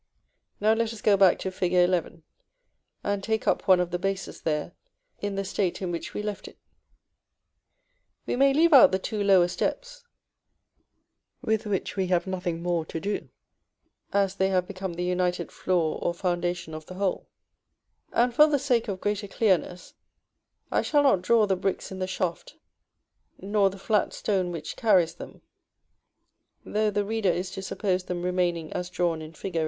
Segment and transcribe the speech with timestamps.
[0.59, 1.73] Now let us go back to Fig.
[1.73, 2.23] XI.,
[3.03, 4.71] and take up one of the bases there,
[5.19, 6.57] in the state in which we left it.
[8.25, 10.03] We may leave out the two lower steps
[11.43, 13.29] (with which we have nothing more to do,
[14.11, 17.29] as they have become the united floor or foundation of the whole),
[18.11, 19.93] and, for the sake of greater clearness,
[20.71, 22.57] I shall not draw the bricks in the shaft,
[23.37, 25.43] nor the flat stone which carries them,
[26.65, 29.59] though the reader is to suppose them remaining as drawn in Fig.